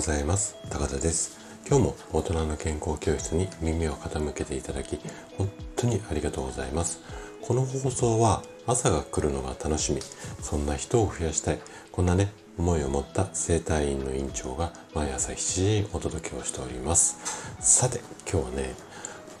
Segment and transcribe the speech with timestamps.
[0.00, 0.56] ございます。
[0.70, 1.38] 高田です。
[1.68, 4.98] 今日も大人の健康教室に耳を傾けていただき
[5.36, 7.00] 本当にありがとうございます。
[7.42, 10.00] この放送は朝が来るのが楽しみ。
[10.40, 11.58] そんな人を増やしたい。
[11.92, 17.18] こんなね思いを持った生体院の院長が毎朝7時にお届けをしております。
[17.60, 18.74] さて今日はね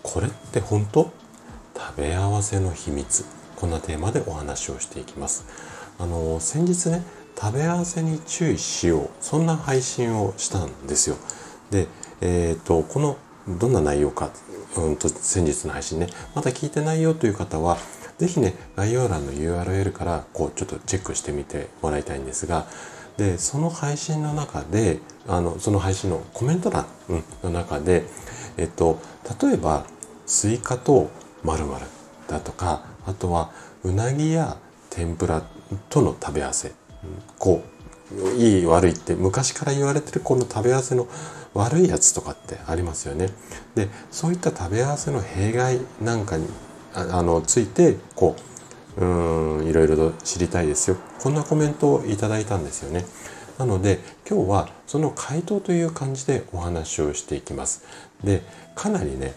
[0.02, 1.10] これって本当？
[1.74, 3.24] 食べ合わせの秘密。
[3.56, 5.46] こんなテーマでお話をしていきます。
[5.98, 7.02] あの先日ね
[7.40, 9.10] 食べ合わせに注意しよう。
[9.20, 11.16] そんな配信をしたんですよ。
[11.70, 11.86] で
[12.20, 13.16] えっ、ー、とこの
[13.58, 14.30] どんな内容か、
[14.76, 16.08] うんと先日の配信ね。
[16.34, 17.78] まだ聞いてないよという方は
[18.18, 22.66] 是非ね概要欄の URL からこうちょっとチェックしてみてもらいたいんですが
[23.16, 28.04] でその配信の中であのその配信のコメント欄、うん、の中で、
[28.58, 29.00] えっと、
[29.42, 29.86] 例えば
[30.26, 31.10] スイカと
[31.42, 31.86] 〇〇
[32.28, 33.50] だとかあとは
[33.84, 34.58] うなぎや
[34.90, 35.42] 天ぷら
[35.88, 36.72] との食べ合わせ。
[37.38, 37.62] こ
[38.12, 41.06] ういい悪いって昔から言われてるこの食べ合わせの
[41.54, 43.30] 悪いやつとかってありますよね。
[43.74, 46.46] でそういった食べ合わせの弊害なんかに
[46.94, 48.36] あのついてこ
[48.98, 53.04] ううんいろいろと知りたいですよこんなコメントをいただいたんですよね。
[53.58, 57.84] なので今日はその回答という感じでお話をしていきます。
[58.24, 58.42] で
[58.74, 59.34] かなりね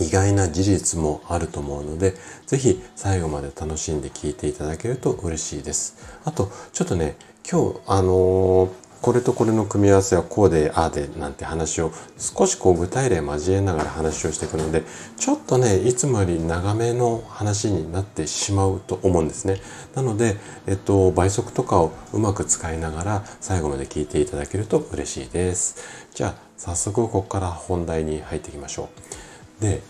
[0.00, 2.14] 意外な事実もあると思うので、
[2.46, 5.96] ぜひ最後まで楽しんで聞いていただけると嬉しいです。
[6.24, 7.16] あと、ちょっとね、
[7.50, 8.68] 今日、あのー、
[9.02, 14.84] これとこれの組み合わせはこうで、ああで、なんて話を少しこう具体例交えながら話をしていくので、
[15.18, 19.60] ちょっとね、いつもより長めの話になってしまうと思うんですね。
[19.96, 20.36] なので、
[20.68, 26.06] えっと、倍速とかをうまく使いながら最後まで聞いていただけると嬉しいです。
[26.14, 29.31] じゃあ、早速ここから本題に入っていきましょう。
[29.62, 29.82] で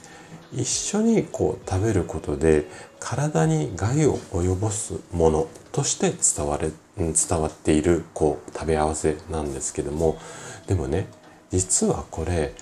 [0.53, 2.67] 一緒にこう食べることで
[3.01, 10.19] 体に害を及ぼすものとして伝われ伝わっているこう食べ合わせなんですけども
[10.67, 11.07] でもね
[11.51, 12.53] 実はこれ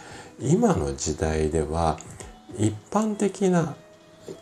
[0.41, 1.99] 今の時代では
[2.57, 3.75] 一般的な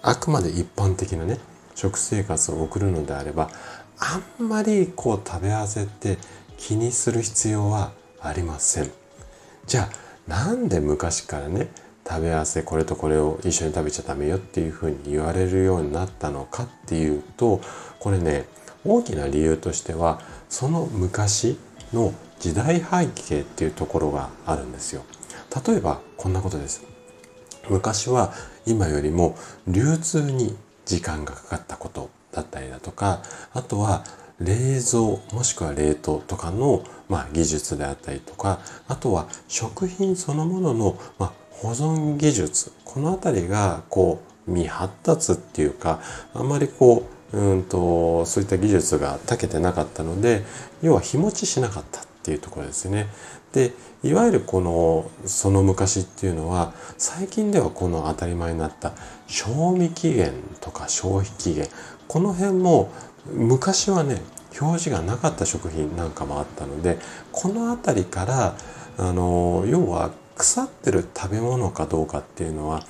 [0.02, 1.38] あくまで一般的なね
[1.74, 3.48] 食生活を送るのであれば
[3.98, 6.18] あんまりこう食べ合わせって
[6.58, 8.90] 気にする必要はありません。
[9.66, 9.90] じゃあ
[10.28, 11.68] なんで昔からね
[12.08, 17.60] 食べ合わせこれとこれを一緒に食べちゃダメよっていうふうに言われるようになったのかっていうと
[17.98, 18.46] これね
[18.84, 21.58] 大きな理由としてはその昔
[21.92, 25.02] の時代背景っていうところがあるんですよ。
[25.66, 26.84] 例えばこんなことです。
[27.68, 28.32] 昔は
[28.66, 29.36] 今よりも
[29.66, 34.04] 流通に時間がかかったことだったりだとかあとは
[34.40, 41.32] 冷蔵もしくは冷凍とかの、まあ、技術であったりとかあとは食品そのものの、まあ、
[41.62, 46.00] 保存技術この辺りがこう未発達っていうか
[46.34, 50.44] あんまりこううんとそういった技術が長けてなかったので
[50.82, 53.08] 要は日持ちしなかったっていうところですね。
[53.52, 58.92] でいわゆるこのその昔っていうのは最近ではこの当たり前になった
[59.26, 61.66] 賞味期限とか消費期限
[62.06, 62.92] この辺も
[63.32, 64.20] 昔はね
[64.60, 66.98] 表示がなかった食品なんかもあったので
[67.32, 68.56] この辺りから
[68.98, 72.82] あの要は腐ってる食べ物かどうかっていうのは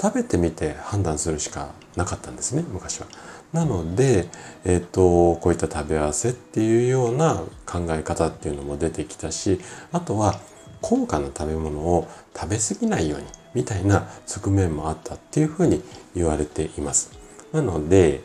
[0.00, 3.06] 食べてみて判断するしかなかったんですね昔は。
[3.52, 4.28] なので、
[4.64, 9.60] えっ、とこういった食べ合わせっていうような考え方っていうのも出てきたし
[9.92, 10.38] あとは
[10.80, 15.82] 高価な食べ物を食べ過ぎないようにみたいな側面もあったっていうふうに
[16.14, 17.10] 言われています。
[17.52, 18.22] なので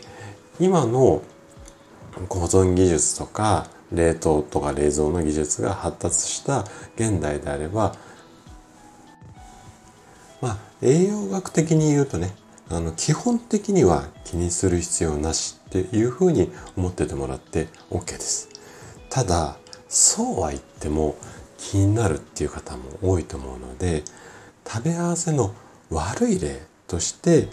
[0.59, 1.24] 今の
[2.30, 6.66] 保存技術とか冷凍とか冷蔵の技術が発達した
[6.96, 7.96] 現代であれば
[10.46, 12.36] まあ、栄養学的に言うとね
[12.70, 18.50] あの基本的には気にする必要なしっていうふうに思っててもらって OK です。
[19.10, 19.58] ただ
[19.90, 21.16] そうは言っても
[21.58, 24.04] 気になるっていう方も多いと思うので
[24.68, 25.56] 食べ合わせの
[25.90, 27.48] 悪い例として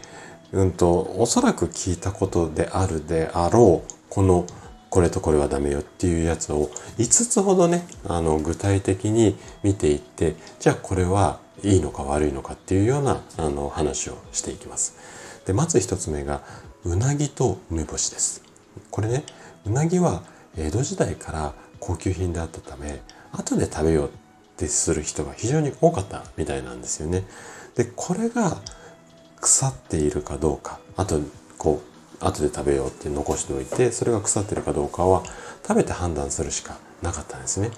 [0.52, 4.44] うんとおそらく聞いたことであるであろうこの
[4.92, 14.94] これとこれはダメよっていうやつを5つほどねあの具体的に見ていってじゃあこれはいいのか悪いのかっていうようなあの話をしていきます。
[15.46, 16.42] でまず1つ目が
[16.84, 18.42] うなぎと梅干しです。
[18.90, 19.24] これね
[19.64, 20.24] うなぎは
[20.58, 23.00] 江戸時代から高級品であったため
[23.32, 24.10] 後で食べようっ
[24.58, 27.24] てする人が非常に多かったみたいなんですよね。
[27.76, 28.58] でこれが
[29.40, 31.18] 腐っているかどうかあと
[31.56, 31.91] こう
[32.26, 35.22] 後で食べようって残しておいてそれが腐ってるかどうかは
[35.66, 37.70] 食べて判断するしかなかったんですね。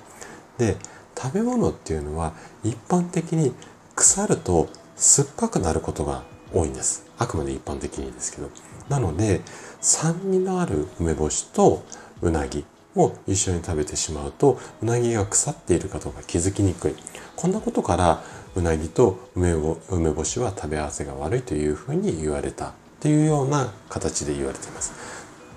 [0.58, 0.76] で
[1.16, 2.32] 食べ物っていうのは
[2.62, 3.54] 一般的に
[3.94, 7.06] 腐ると酸っぱくなることが多いんです。
[7.18, 8.50] あくまで一般的にですけど。
[8.88, 9.40] なので、
[9.80, 11.84] 酸味のある梅干しと
[12.20, 12.64] うなぎ
[12.96, 16.94] を一緒に食べてしまうとうなぎが腐っているかどうか気づきにくい
[17.36, 18.22] こんなことから
[18.54, 22.72] うなぎと梅梅干しは食べ合わせが悪いというふうに言われた
[23.04, 24.94] っていうような形で言われています。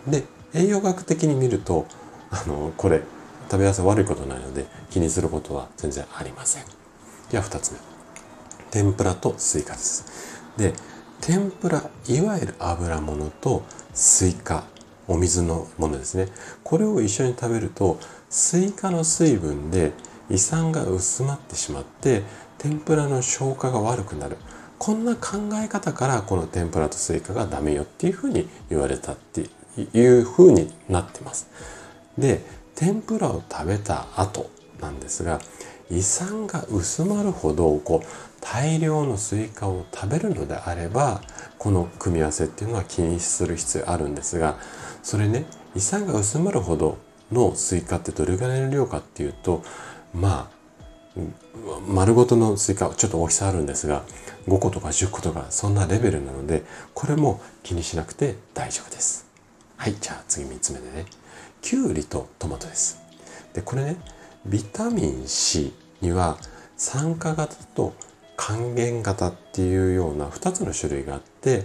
[0.05, 1.87] で栄養学的に見ると
[2.29, 3.01] あのこれ
[3.49, 6.65] 食べ合わせ悪いことないので気にすることは全然ありません。
[7.31, 7.79] では2つ目。
[8.69, 10.43] 天ぷらとスイカです。
[10.57, 10.73] で
[11.21, 14.65] 天ぷらいわゆる油物とスイカ
[15.07, 16.27] お水のものですね。
[16.65, 17.97] これを一緒に食べると
[18.29, 19.93] スイカの水分で
[20.29, 22.23] 胃酸が薄まってしまって
[22.57, 24.35] 天ぷらの消化が悪くなる。
[24.79, 29.49] こんな考え方からこの天ぷらとスイカがダメよっていうふうに言われたって
[29.93, 31.47] いうふうになってます。
[32.17, 32.41] で
[32.75, 35.39] 天ぷらを食べた後なんですが
[35.89, 38.07] 胃酸が薄まるほどこう
[38.41, 41.21] 大量のスイカを食べるのであれば
[41.57, 44.57] この組み合わせっていうのは気にする必要あるんですが
[45.01, 45.45] それね
[45.75, 46.97] 胃酸が薄まるほど
[47.31, 49.63] のスイカってどれぐらいの量かっていうと
[50.13, 50.56] まあ
[51.87, 54.03] 丸ごとのスイカちょっと大きさあるんですが
[54.47, 59.27] 5個とか10個とかそんなレベルなのでこれも気にしなくて大丈夫です。
[59.75, 61.05] はいじゃあ次3つ目でね。
[61.61, 63.01] きゅうりとトマトです。
[63.53, 63.97] でこれね
[64.45, 66.37] ビタミン C には
[66.77, 67.93] 酸化型と
[68.35, 71.63] 還元型っていうような2つの種類があって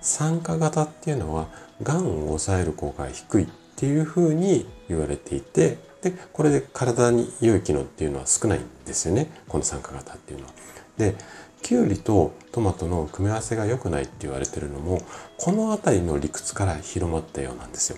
[0.00, 1.48] 酸化型っていうのは
[1.82, 3.46] がんを抑える効果が低いっ
[3.76, 10.52] ていうふうに言われていてでこれで体に良い機能っていうのは少ないんですよねこの酸化型っていうのは。
[10.98, 11.16] で
[11.62, 15.00] きゅうりとトマトの組み合わせが良くないって言われてるのも
[15.38, 17.96] この辺りの理屈から広まったようなんですよ。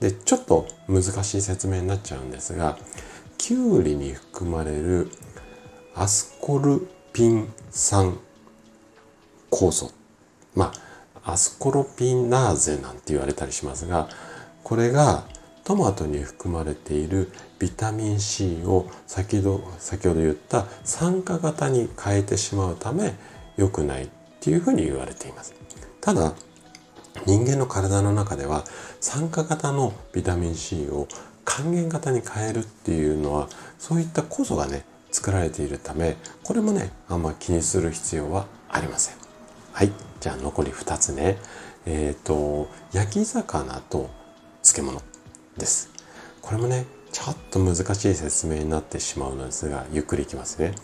[0.00, 2.78] でちょっと難しい説明になっちゃうんですが
[3.36, 5.10] きゅうりに含まれる
[5.94, 8.18] アスコルピン酸
[9.50, 9.92] 酵素
[10.54, 10.72] ま
[11.22, 14.08] あアスコロピナーゼなんて言われたりしますが
[14.64, 15.24] これが
[15.64, 23.14] トマトに含まれているビタミン C を先ほど先ほど言った酸化型に変えてしまうため
[23.56, 24.08] 良くないっ
[24.40, 25.54] ていうふうに言われています。
[26.00, 26.34] ただ
[27.26, 28.64] 人間の体の中では
[29.00, 31.06] 酸化型のビタミン C を
[31.44, 33.48] 還元型に変えるっていうのは
[33.78, 39.16] そういった酵素がね作られているためこれもねあんま気にする必要はありません。
[39.72, 41.38] はいじゃあ残り2つね
[41.86, 44.10] えっ、ー、と焼き魚と
[44.62, 45.00] 漬物
[45.56, 45.90] です。
[46.40, 50.74] これもね、ちょっと難しい説明になってしまうのですが、ゆっくりいきますね。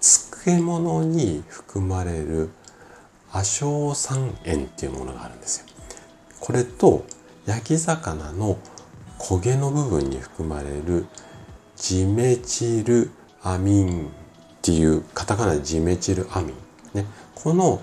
[0.00, 2.50] 漬物に含まれる
[3.32, 5.66] 亜硝酸塩っていうものがあるんですよ。
[6.40, 7.04] これと
[7.46, 8.58] 焼き魚の
[9.18, 11.06] 焦げの部分に含まれる
[11.76, 13.10] ジメチル
[13.42, 14.10] アミンっ
[14.62, 17.80] ていうカタカナジメチルアミンねこの、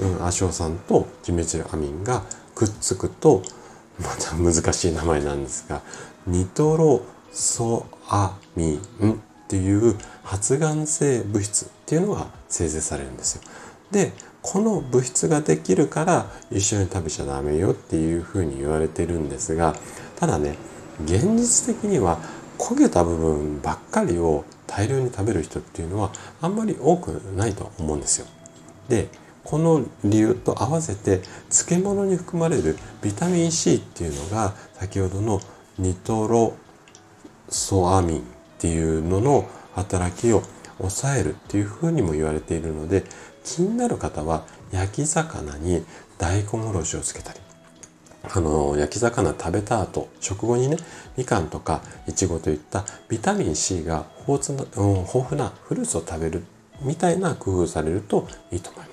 [0.00, 2.22] うん、亜硝酸とジメチルアミンが
[2.54, 3.42] くっつくと
[4.00, 5.82] また難しい名前なんですが
[6.26, 7.02] ニトロ
[7.32, 9.16] ソアミンっ
[9.48, 13.42] ていう発がん性物質っていうのが生成されるんですよ。
[13.90, 14.12] で
[14.42, 19.74] この物質ができるから一緒に食べちゃダメよっていうふうに言われてるんですが
[20.16, 20.56] ただね
[21.04, 22.18] 現実的には
[22.58, 26.10] 焦げた部分ばっかりを大量に食べる人っていうのは
[26.40, 28.26] あんまり多くないと思うんですよ。
[28.88, 29.08] で
[29.44, 35.40] この理由と合わせて漬物に含まれるビタミン C っていうのが先ほどの
[35.78, 36.54] ニトロ
[37.48, 38.22] ソアミンっ
[38.58, 40.42] ていうのの働きを
[40.78, 43.04] 抑えるっていうふうにも言われているので
[43.44, 45.84] 気になる方は焼き魚に
[46.18, 47.40] 大根おろしをつけたり
[48.22, 50.76] あの焼き魚食べた後食後にね
[51.16, 54.56] みかんとかいちごといったビタミン C が豊
[55.10, 56.44] 富なフルーツを食べる
[56.82, 58.89] みたいな工夫されるといいと思います。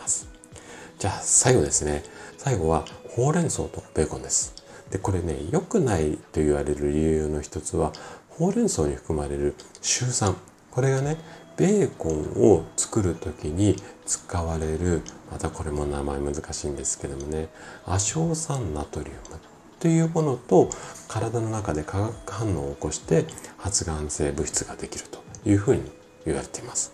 [0.99, 2.03] じゃあ最後ですね。
[2.37, 4.55] 最後はほうれん草とベーコンです。
[4.89, 7.93] で、これね、良くないと言われる理由の一つは、
[8.29, 10.35] ほうれん草に含まれるシュウ酸。
[10.71, 11.17] これがね、
[11.55, 13.75] ベーコンを作る時に
[14.07, 17.49] 使われる、またこれも名前難しいんですけどもね、
[17.85, 19.39] 亜硝酸ナトリウム
[19.79, 20.69] というものと
[21.07, 23.25] 体の中で化学反応を起こして
[23.57, 25.83] 発がん性物質ができるというふうに
[26.25, 26.91] 言われています。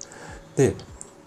[0.57, 0.75] で、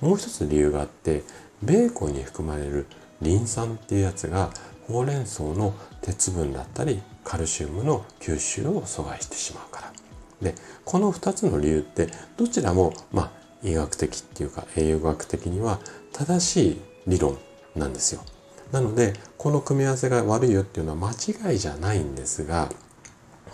[0.00, 1.23] もう一つ理由があって、
[1.62, 2.86] ベーコンに含まれる
[3.22, 4.50] リン酸っていうやつが
[4.86, 9.92] ほうれん草の鉄分だったりカルシウムの吸収を阻害してしまうから。
[10.40, 13.30] でこの2つの理由ってどちらもまあ
[13.62, 15.80] 医学的っていうか栄養学的には
[16.12, 17.38] 正しい理論
[17.75, 18.22] なんですよ。
[18.70, 21.12] なのでこの組み合わせが悪いよっていうのは間
[21.52, 22.68] 違いじゃないんですが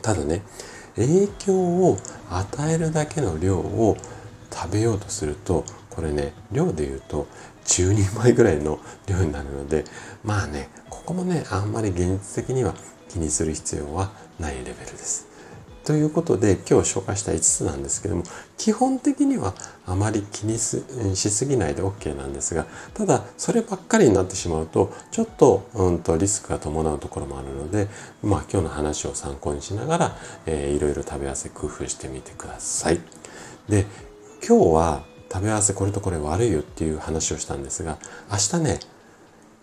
[0.00, 0.42] ただね
[0.96, 1.98] 影響を
[2.30, 3.96] 与えるだけの量を
[4.50, 7.26] 食べようとするとこれね量で言うと
[7.64, 9.84] 10人前ぐらいの量になるので
[10.24, 12.74] まあねここもねあんまり現実的には
[13.08, 15.32] 気にする必要はないレベルです。
[15.84, 18.22] ということで今日紹介した5つなんですけども
[18.56, 19.52] 基本的には
[19.84, 27.88] あまり気にしすぎないで OK なんですがただそればっかりになってしまうとちょっと,、うんとリスクが伴うところもあるので、
[28.22, 33.00] まあ、今日の話を参考にしながら、えー、いろいろ食べ合わせ工夫してみてください。
[33.68, 33.86] で
[34.46, 37.98] 今日は食べ合わせこれとこれ悪いよっていう話をしたんですが
[38.30, 38.80] 明日ね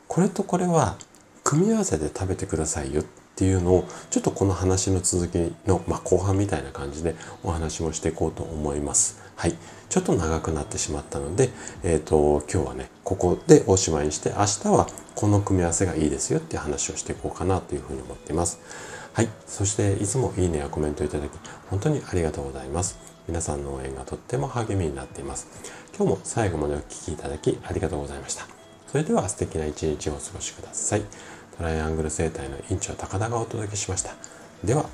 [0.07, 0.97] これとこれは
[1.43, 9.21] 組み合わせて食べてくださいよっていうのをちょっとこの話の続きの、まあ、後半みたいな感じでお話もしていこうと思います。
[9.38, 9.55] はい。
[9.88, 11.49] ちょっと長くなってしまったので、
[11.83, 18.59] えっ、ー、と、今日はね、ここでおしまいにして、明日はこの組み合わせがいいですよっていう話をしていこうかなというふうに思っています。
[19.19, 19.27] はい。
[19.47, 21.31] そして、いつもいいねやコメントいただき、
[21.69, 22.97] 本当にありがとうございます。
[23.27, 25.45] 皆さんの応援がとっても励みになっています。
[25.93, 28.47] 今日も最後までお聴きいただきありがとうございました。
[28.88, 31.01] それでは素敵な一日をお過ごしください。
[31.57, 34.15] トライアングル生態の院長高田がお届けしました。
[34.63, 34.85] では。